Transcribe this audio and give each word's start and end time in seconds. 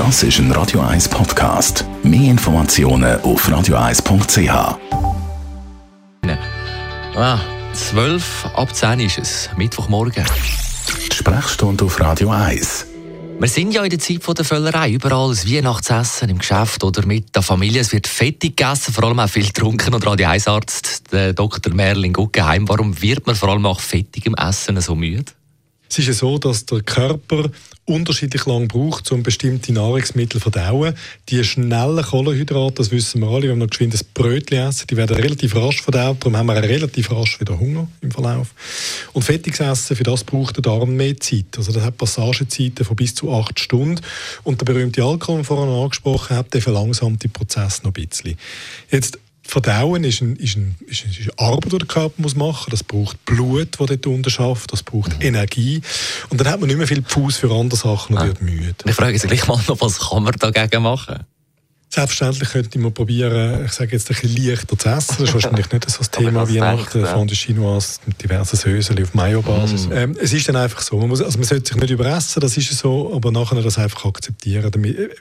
Das 0.00 0.22
ist 0.22 0.38
ein 0.38 0.50
Radio 0.52 0.80
1 0.80 1.10
Podcast. 1.10 1.84
Mehr 2.02 2.30
Informationen 2.30 3.20
auf 3.20 3.46
radio1.ch. 3.46 4.78
Ah, 7.14 7.38
12 7.74 8.46
ab 8.54 8.74
10 8.74 9.00
ist 9.00 9.18
es, 9.18 9.50
Mittwochmorgen. 9.58 10.24
Die 11.10 11.14
Sprechstunde 11.14 11.84
auf 11.84 12.00
Radio 12.00 12.30
1. 12.30 12.86
Wir 13.40 13.48
sind 13.48 13.74
ja 13.74 13.84
in 13.84 13.90
der 13.90 13.98
Zeit 13.98 14.26
der 14.26 14.44
Völlerei. 14.46 14.92
Überall 14.92 15.32
ein 15.32 15.36
Weihnachtsessen 15.36 16.30
im 16.30 16.38
Geschäft 16.38 16.82
oder 16.82 17.04
mit 17.04 17.36
der 17.36 17.42
Familie. 17.42 17.82
Es 17.82 17.92
wird 17.92 18.06
fettig 18.06 18.56
gegessen, 18.56 18.94
vor 18.94 19.04
allem 19.04 19.20
auch 19.20 19.28
viel 19.28 19.48
getrunken. 19.48 19.92
Und 19.92 20.06
Radio 20.06 20.28
1 20.28 20.48
Arzt, 20.48 21.12
der 21.12 21.34
Dr. 21.34 21.74
Merlin 21.74 22.14
Guggenheim, 22.14 22.66
warum 22.70 23.02
wird 23.02 23.26
man 23.26 23.36
vor 23.36 23.50
allem 23.50 23.66
auch 23.66 23.80
fettigem 23.80 24.34
Essen 24.34 24.80
so 24.80 24.94
müde? 24.94 25.30
Es 25.90 25.98
ist 25.98 26.06
ja 26.06 26.12
so, 26.12 26.38
dass 26.38 26.66
der 26.66 26.82
Körper 26.82 27.50
unterschiedlich 27.84 28.46
lang 28.46 28.68
braucht, 28.68 29.10
um 29.10 29.24
bestimmte 29.24 29.72
Nahrungsmittel 29.72 30.40
zu 30.40 30.50
verdauen. 30.50 30.94
Die 31.28 31.42
schnellen 31.42 32.04
Kohlenhydrate, 32.04 32.74
das 32.74 32.92
wissen 32.92 33.20
wir 33.20 33.28
alle, 33.28 33.48
wenn 33.48 33.58
wir 33.58 33.64
noch 33.64 33.70
geschwind 33.70 33.94
ein 33.94 34.00
Brötchen 34.14 34.58
essen, 34.58 34.86
die 34.88 34.96
werden 34.96 35.16
relativ 35.16 35.56
rasch 35.56 35.82
verdaut, 35.82 36.18
darum 36.20 36.36
haben 36.36 36.46
wir 36.46 36.62
relativ 36.62 37.10
rasch 37.10 37.40
wieder 37.40 37.58
Hunger 37.58 37.88
im 38.02 38.12
Verlauf. 38.12 38.54
Und 39.14 39.22
fettiges 39.22 39.58
Essen, 39.58 39.96
für 39.96 40.04
das 40.04 40.22
braucht 40.22 40.58
der 40.58 40.62
Darm 40.62 40.94
mehr 40.94 41.18
Zeit. 41.18 41.56
Also 41.56 41.72
das 41.72 41.82
hat 41.82 41.98
Passagezeiten 41.98 42.84
von 42.84 42.94
bis 42.94 43.16
zu 43.16 43.32
acht 43.32 43.58
Stunden. 43.58 44.00
Und 44.44 44.60
der 44.60 44.66
berühmte 44.66 45.02
Alkohol, 45.02 45.38
den 45.38 45.44
vorhin 45.44 45.74
angesprochen 45.74 46.36
habe, 46.36 46.48
der 46.50 46.62
verlangsamt 46.62 47.24
den 47.24 47.32
Prozess 47.32 47.82
noch 47.82 47.90
ein 47.90 48.06
bisschen. 48.06 48.38
Jetzt 48.92 49.18
Verdauen 49.50 50.04
ist, 50.04 50.20
ein, 50.20 50.36
ist, 50.36 50.56
ein, 50.56 50.76
ist, 50.86 51.04
eine 51.04 51.38
Arbeit, 51.38 51.72
die 51.72 51.78
der 51.78 51.88
Körper 51.88 52.14
muss 52.18 52.36
machen 52.36 52.70
muss. 52.70 52.80
Das 52.80 52.84
braucht 52.84 53.24
Blut, 53.24 53.68
das 53.78 53.86
dort 53.86 54.06
unterschafft. 54.06 54.72
Das 54.72 54.82
braucht 54.82 55.16
mhm. 55.16 55.22
Energie. 55.26 55.82
Und 56.28 56.40
dann 56.40 56.48
hat 56.48 56.60
man 56.60 56.68
nicht 56.68 56.76
mehr 56.76 56.86
viel 56.86 57.02
Fuß 57.02 57.36
für 57.38 57.50
andere 57.52 57.78
Sachen 57.78 58.16
und 58.16 58.22
ah. 58.22 58.26
wird 58.26 58.40
müde. 58.40 58.74
Ich 58.84 58.94
frage 58.94 59.18
Sie 59.18 59.26
gleich 59.26 59.46
mal 59.48 59.60
noch, 59.66 59.80
was 59.80 59.98
kann 59.98 60.22
man 60.22 60.34
dagegen 60.38 60.82
machen? 60.82 61.24
Selbstverständlich 61.92 62.50
könnte 62.50 62.78
man 62.78 62.94
probieren, 62.94 63.64
ich 63.64 63.72
sage 63.72 63.90
jetzt 63.90 64.08
ein 64.08 64.16
bisschen 64.20 64.46
leichter 64.46 64.78
zu 64.78 64.88
essen. 64.88 65.16
Das 65.18 65.28
ist 65.28 65.34
wahrscheinlich 65.34 65.72
nicht 65.72 65.90
so 65.90 65.98
das 65.98 66.08
Thema 66.08 66.48
wie 66.48 66.60
nach 66.60 66.88
der 66.92 67.04
Fondue 67.04 67.34
Chinoise 67.34 67.98
mit 68.06 68.22
diversen 68.22 68.56
Söseli 68.56 69.02
auf 69.02 69.12
Mayo-Basis. 69.12 69.88
Mm. 69.88 69.92
Ähm, 69.92 70.16
es 70.22 70.32
ist 70.32 70.48
dann 70.48 70.54
einfach 70.54 70.82
so. 70.82 70.96
Man, 70.98 71.08
muss, 71.08 71.20
also 71.20 71.36
man 71.36 71.48
sollte 71.48 71.72
sich 71.72 71.82
nicht 71.82 71.90
überessen, 71.90 72.38
das 72.38 72.56
ist 72.56 72.78
so, 72.78 73.12
aber 73.12 73.32
nachher 73.32 73.60
das 73.60 73.76
einfach 73.76 74.04
akzeptieren. 74.04 74.70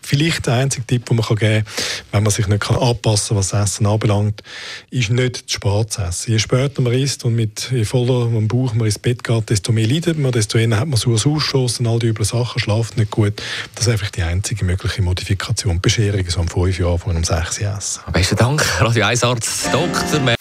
Vielleicht 0.04 0.46
der 0.46 0.54
einzige 0.54 0.86
Tipp, 0.86 1.08
den 1.08 1.18
man 1.18 1.26
kann 1.26 1.38
geben 1.38 1.66
kann, 1.66 1.74
wenn 2.12 2.24
man 2.24 2.32
sich 2.32 2.48
nicht 2.48 2.62
kann 2.62 2.78
anpassen 2.78 3.30
kann, 3.30 3.38
was 3.38 3.50
das 3.50 3.72
Essen 3.72 3.86
anbelangt, 3.86 4.42
ist 4.90 5.10
nicht 5.10 5.50
zu 5.50 5.56
spät 5.56 5.94
zu 5.94 6.02
essen. 6.02 6.32
Je 6.32 6.40
später 6.40 6.82
man 6.82 6.94
isst 6.94 7.26
und 7.26 7.36
mit 7.36 7.70
je 7.72 7.86
voller 7.86 8.26
am 8.26 8.48
Bauch 8.48 8.74
man 8.74 8.86
ins 8.86 9.00
Bett 9.00 9.24
geht, 9.24 9.50
desto 9.50 9.72
mehr 9.72 9.88
leidet 9.88 10.18
man, 10.18 10.32
desto 10.32 10.58
eher 10.58 10.80
hat 10.80 10.88
man 10.88 10.98
so 10.98 11.14
Ausschuss 11.14 11.80
und 11.80 11.88
all 11.88 12.00
die 12.00 12.08
üblen 12.08 12.26
Sachen, 12.26 12.60
schlaft 12.60 12.98
nicht 12.98 13.12
gut. 13.12 13.34
Das 13.76 13.88
ist 13.88 13.94
einfach 13.94 14.10
die 14.12 14.24
einzige 14.24 14.66
mögliche 14.66 15.02
Modifikation. 15.02 15.82
Bescherung 15.82 16.30
so 16.30 16.40
am 16.40 16.48
fünf 16.48 16.80
Jahren 16.80 17.00
vor 17.00 17.12
einem 17.12 17.24
6 17.24 17.60
essen. 17.60 18.02
Besten 18.12 18.36
Dank, 18.36 18.66
Radio 18.82 19.06
1 19.06 19.24
Arzt 19.24 19.70
Dr. 19.72 20.36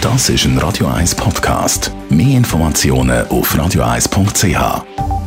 Das 0.00 0.28
ist 0.28 0.44
ein 0.44 0.58
Radio 0.58 0.88
1 0.88 1.14
Podcast. 1.14 1.92
Mehr 2.10 2.36
Informationen 2.36 3.26
auf 3.28 3.54
radio1.ch. 3.54 5.21